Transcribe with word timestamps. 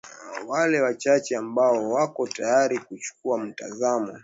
Wale 0.47 0.81
wachache 0.81 1.37
ambao 1.37 1.89
wako 1.91 2.27
tayari 2.27 2.79
kuchukua 2.79 3.37
mtazamo 3.37 4.19